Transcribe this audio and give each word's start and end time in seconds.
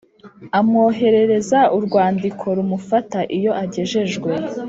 amwoherereza 0.59 1.59
urwandiko 1.77 2.45
rumufata 2.57 3.19
Iyo 3.37 3.51
agejejwe 3.63 4.31